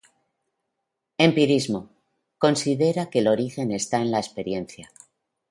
Empirismo: 1.19 1.91
Considera 2.39 3.11
que 3.11 3.19
el 3.19 3.27
origen 3.27 3.71
está 3.71 3.97
en 4.01 4.09
la 4.09 4.17
experiencia. 4.19 4.91